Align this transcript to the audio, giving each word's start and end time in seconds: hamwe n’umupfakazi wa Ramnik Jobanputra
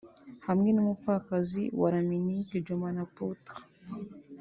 hamwe 0.47 0.69
n’umupfakazi 0.71 1.63
wa 1.79 1.87
Ramnik 1.93 2.49
Jobanputra 2.65 3.53